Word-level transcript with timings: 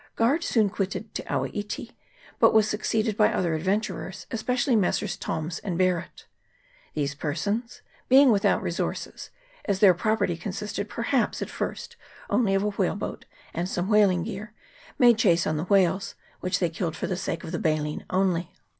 Guard 0.15 0.43
soon 0.43 0.71
quitted 0.71 1.13
Te 1.13 1.21
awa 1.31 1.47
iti, 1.53 1.91
but 2.39 2.55
was 2.55 2.67
suc 2.67 2.79
ceeded 2.79 3.15
by 3.15 3.31
other 3.31 3.53
adventurers, 3.53 4.25
especially 4.31 4.75
Messrs. 4.75 5.15
Thorns 5.15 5.59
and 5.59 5.77
Barret. 5.77 6.25
These 6.95 7.13
persons, 7.13 7.83
being 8.09 8.31
without 8.31 8.63
resources, 8.63 9.29
as 9.65 9.77
their 9.77 9.93
property 9.93 10.35
consisted 10.35 10.89
perhaps 10.89 11.39
at 11.43 11.51
first 11.51 11.97
only 12.31 12.55
of 12.55 12.63
a 12.63 12.69
whale 12.69 12.95
boat 12.95 13.25
and 13.53 13.69
some 13.69 13.89
whaling 13.89 14.23
gear, 14.23 14.55
made 14.97 15.19
chase 15.19 15.45
on 15.45 15.57
the 15.57 15.65
whales, 15.65 16.15
which 16.39 16.57
they 16.57 16.71
killed 16.71 16.95
for 16.95 17.05
the 17.05 17.15
sake 17.15 17.43
of 17.43 17.51
the 17.51 17.59
baleen 17.59 18.03
only. 18.09 18.55